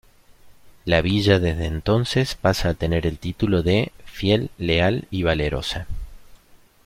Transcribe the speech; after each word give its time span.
La 0.83 1.03
villa 1.03 1.37
desde 1.37 1.67
entonces 1.67 2.33
pasa 2.33 2.69
a 2.69 2.73
tener 2.73 3.05
el 3.05 3.19
título 3.19 3.61
de 3.61 3.91
"Fiel, 4.03 4.49
Leal 4.57 5.05
y 5.11 5.21
Valerosa". 5.21 5.85